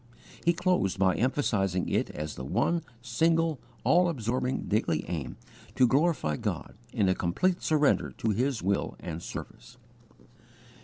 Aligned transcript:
He 0.43 0.53
closed 0.53 0.97
by 0.97 1.13
emphasizing 1.13 1.87
it 1.87 2.09
as 2.09 2.33
the 2.33 2.43
one, 2.43 2.81
single, 3.03 3.59
all 3.83 4.09
absorbing, 4.09 4.63
daily 4.63 5.05
aim 5.07 5.37
to 5.75 5.85
glorify 5.85 6.37
God 6.37 6.73
in 6.91 7.07
a 7.07 7.13
complete 7.13 7.61
surrender 7.61 8.09
to 8.17 8.31
His 8.31 8.63
will 8.63 8.95
and 8.99 9.21
service. 9.21 9.77